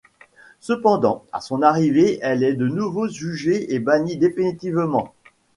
Cependant, 0.61 1.25
à 1.31 1.41
son 1.41 1.61
arrivée 1.61 2.17
elle 2.23 2.43
est 2.43 2.55
de 2.55 2.67
nouveau 2.67 3.07
jugée 3.07 3.71
et 3.75 3.77
bannie 3.77 4.17
définitivement. 4.17 5.13